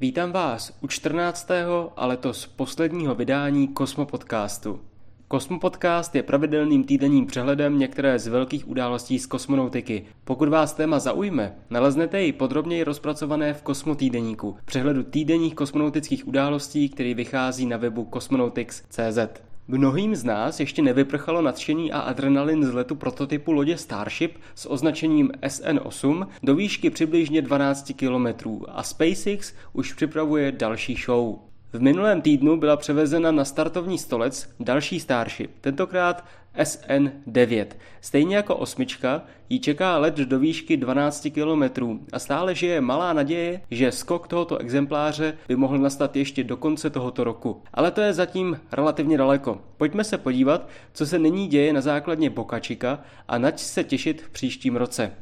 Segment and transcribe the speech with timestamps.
[0.00, 1.48] Vítám vás u 14.
[1.96, 4.80] a letos posledního vydání Kosmo podcastu.
[5.28, 10.04] Kosmo podcast je pravidelným týdenním přehledem některé z velkých událostí z kosmonautiky.
[10.24, 16.88] Pokud vás téma zaujme, naleznete ji podrobněji rozpracované v Kosmo týdeníku, přehledu týdenních kosmonautických událostí,
[16.88, 19.47] který vychází na webu cosmonautics.cz.
[19.70, 25.28] Mnohým z nás ještě nevyprchalo nadšení a adrenalin z letu prototypu lodě Starship s označením
[25.28, 31.47] SN8 do výšky přibližně 12 km a SpaceX už připravuje další show.
[31.72, 36.24] V minulém týdnu byla převezena na startovní stolec další Starship, tentokrát
[36.58, 37.66] SN9.
[38.00, 43.60] Stejně jako osmička, jí čeká let do výšky 12 km a stále žije malá naděje,
[43.70, 47.62] že skok tohoto exempláře by mohl nastat ještě do konce tohoto roku.
[47.74, 49.60] Ale to je zatím relativně daleko.
[49.76, 54.22] Pojďme se podívat, co se nyní děje na základně Boca Chica a nač se těšit
[54.22, 55.12] v příštím roce.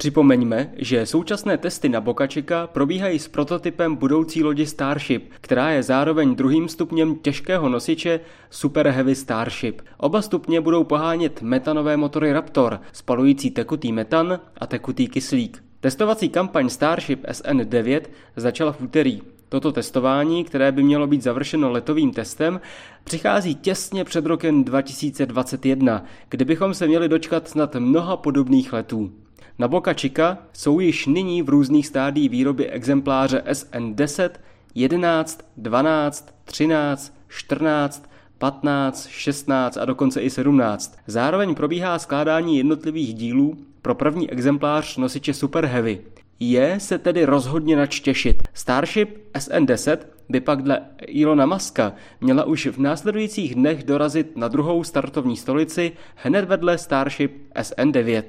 [0.00, 5.82] Připomeňme, že současné testy na Boca Chica probíhají s prototypem budoucí lodi Starship, která je
[5.82, 9.82] zároveň druhým stupněm těžkého nosiče Super Heavy Starship.
[9.96, 15.64] Oba stupně budou pohánět metanové motory Raptor, spalující tekutý metan a tekutý kyslík.
[15.80, 18.00] Testovací kampaň Starship SN9
[18.36, 19.22] začala v úterý.
[19.48, 22.60] Toto testování, které by mělo být završeno letovým testem,
[23.04, 29.12] přichází těsně před rokem 2021, kdy bychom se měli dočkat snad mnoha podobných letů.
[29.58, 34.30] Na Boca Chica jsou již nyní v různých stádií výroby exempláře SN10,
[34.74, 40.98] 11, 12, 13, 14, 15, 16 a dokonce i 17.
[41.06, 46.00] Zároveň probíhá skládání jednotlivých dílů pro první exemplář nosiče Super Heavy.
[46.40, 48.42] Je se tedy rozhodně nač těšit.
[48.54, 54.84] Starship SN10 by pak dle Ilona Maska měla už v následujících dnech dorazit na druhou
[54.84, 58.22] startovní stolici hned vedle Starship SN9.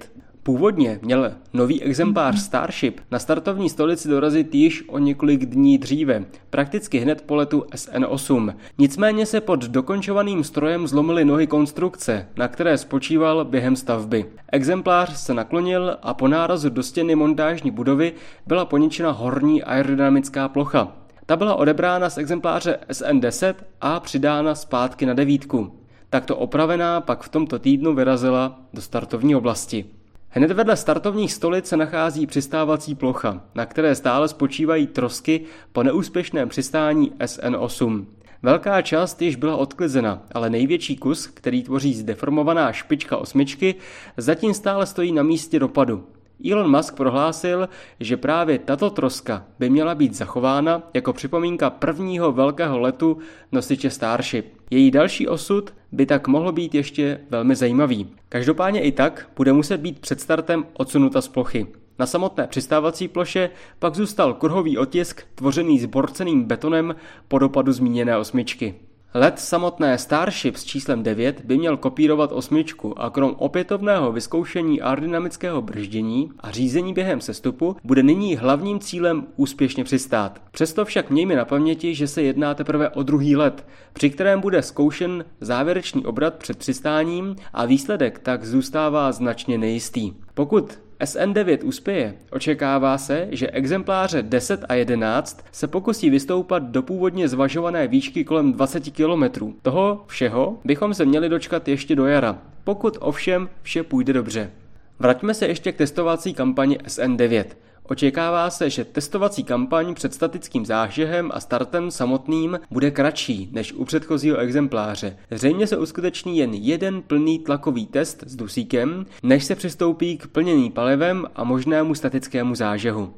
[0.43, 6.99] Původně měl nový exemplář Starship na startovní stolici dorazit již o několik dní dříve, prakticky
[6.99, 8.53] hned po letu SN8.
[8.77, 14.25] Nicméně se pod dokončovaným strojem zlomily nohy konstrukce, na které spočíval během stavby.
[14.51, 18.13] Exemplář se naklonil a po nárazu do stěny montážní budovy
[18.47, 20.91] byla poničena horní aerodynamická plocha.
[21.25, 25.71] Ta byla odebrána z exempláře SN10 a přidána zpátky na devítku.
[26.09, 29.85] Takto opravená pak v tomto týdnu vyrazila do startovní oblasti.
[30.33, 36.49] Hned vedle startovních stolic se nachází přistávací plocha, na které stále spočívají trosky po neúspěšném
[36.49, 38.05] přistání SN8.
[38.43, 43.75] Velká část již byla odklizena, ale největší kus, který tvoří zdeformovaná špička osmičky,
[44.17, 46.03] zatím stále stojí na místě dopadu.
[46.51, 47.69] Elon Musk prohlásil,
[47.99, 53.17] že právě tato troska by měla být zachována jako připomínka prvního velkého letu
[53.51, 54.45] nosiče Starship.
[54.69, 58.07] Její další osud by tak mohl být ještě velmi zajímavý.
[58.29, 61.67] Každopádně i tak bude muset být před startem odsunuta z plochy.
[61.99, 66.95] Na samotné přistávací ploše pak zůstal kruhový otisk tvořený zborceným betonem
[67.27, 68.75] po dopadu zmíněné osmičky.
[69.13, 75.61] Let samotné Starship s číslem 9 by měl kopírovat osmičku a krom opětovného vyzkoušení aerodynamického
[75.61, 80.41] brždění a řízení během sestupu bude nyní hlavním cílem úspěšně přistát.
[80.51, 84.61] Přesto však mějme na paměti, že se jedná teprve o druhý let, při kterém bude
[84.61, 90.13] zkoušen závěrečný obrat před přistáním a výsledek tak zůstává značně nejistý.
[90.33, 97.27] Pokud SN9 uspěje, očekává se, že exempláře 10 a 11 se pokusí vystoupat do původně
[97.27, 99.53] zvažované výšky kolem 20 km.
[99.61, 104.51] Toho všeho bychom se měli dočkat ještě do jara, pokud ovšem vše půjde dobře.
[104.99, 107.45] Vraťme se ještě k testovací kampani SN9.
[107.83, 113.85] Očekává se, že testovací kampaň před statickým zážehem a startem samotným bude kratší než u
[113.85, 115.17] předchozího exempláře.
[115.31, 120.71] Zřejmě se uskuteční jen jeden plný tlakový test s dusíkem, než se přistoupí k plnění
[120.71, 123.13] palivem a možnému statickému zážehu.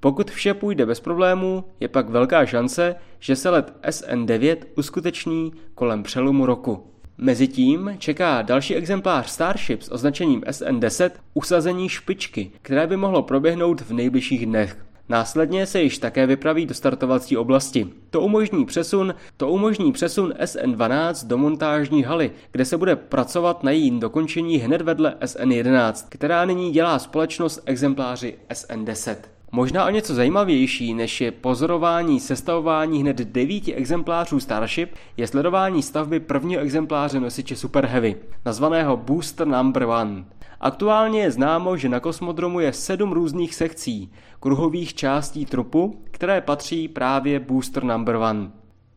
[0.00, 6.02] Pokud vše půjde bez problémů, je pak velká šance, že se let SN9 uskuteční kolem
[6.02, 6.86] přelomu roku.
[7.22, 13.92] Mezitím čeká další exemplář Starship s označením SN10 usazení špičky, které by mohlo proběhnout v
[13.92, 14.76] nejbližších dnech.
[15.08, 17.86] Následně se již také vypraví do startovací oblasti.
[18.10, 23.70] To umožní přesun, to umožní přesun SN12 do montážní haly, kde se bude pracovat na
[23.70, 29.16] jejím dokončení hned vedle SN11, která nyní dělá společnost exempláři SN10.
[29.52, 36.20] Možná o něco zajímavější, než je pozorování sestavování hned devíti exemplářů Starship, je sledování stavby
[36.20, 40.24] prvního exempláře nosiče Super Heavy, nazvaného Booster Number One.
[40.60, 46.88] Aktuálně je známo, že na kosmodromu je sedm různých sekcí, kruhových částí trupu, které patří
[46.88, 48.50] právě Booster Number One.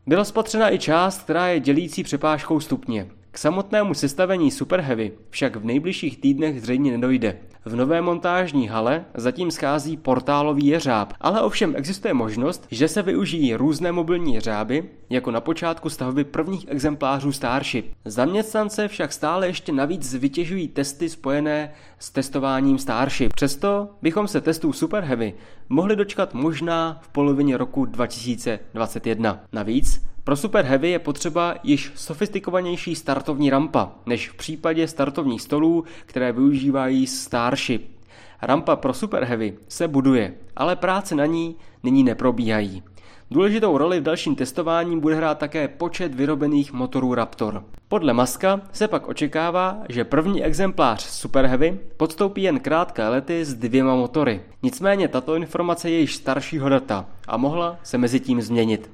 [0.06, 3.10] Byla spatřena i část, která je dělící přepážkou stupně.
[3.34, 7.36] K samotnému sestavení Super Heavy však v nejbližších týdnech zřejmě nedojde.
[7.64, 13.54] V nové montážní hale zatím schází portálový jeřáb, ale ovšem existuje možnost, že se využijí
[13.54, 17.92] různé mobilní jeřáby, jako na počátku stavby prvních exemplářů Starship.
[18.04, 23.32] Zaměstnance však stále ještě navíc vytěžují testy spojené s testováním Starship.
[23.34, 25.34] Přesto bychom se testů Super Heavy
[25.68, 29.44] mohli dočkat možná v polovině roku 2021.
[29.52, 35.84] Navíc pro Super Heavy je potřeba již sofistikovanější startovní rampa, než v případě startovních stolů,
[36.06, 37.94] které využívají Starship.
[38.42, 42.82] Rampa pro Super Heavy se buduje, ale práce na ní nyní neprobíhají.
[43.30, 47.64] Důležitou roli v dalším testování bude hrát také počet vyrobených motorů Raptor.
[47.88, 53.54] Podle Maska se pak očekává, že první exemplář Super Heavy podstoupí jen krátké lety s
[53.54, 54.40] dvěma motory.
[54.62, 58.90] Nicméně tato informace je již staršího data a mohla se mezi tím změnit.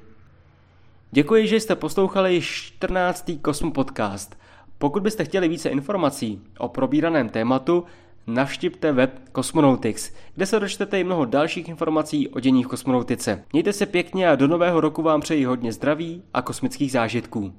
[1.13, 3.31] Děkuji, že jste poslouchali 14.
[3.41, 4.37] Kosmo podcast.
[4.77, 7.83] Pokud byste chtěli více informací o probíraném tématu,
[8.27, 13.43] navštivte web Cosmonautics, kde se dočtete i mnoho dalších informací o dění v kosmonautice.
[13.53, 17.53] Mějte se pěkně a do nového roku vám přeji hodně zdraví a kosmických zážitků.